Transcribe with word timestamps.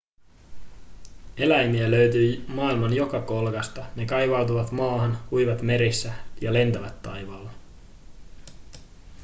eläimiä 1.37 1.91
löytyy 1.91 2.45
maailman 2.47 2.93
joka 2.93 3.21
kolkasta 3.21 3.85
ne 3.95 4.05
kaivautuvat 4.05 4.71
maahan 4.71 5.17
uivat 5.31 5.61
merissä 5.61 6.13
ja 6.41 6.53
lentävät 6.53 7.01
taivaalla 7.01 7.51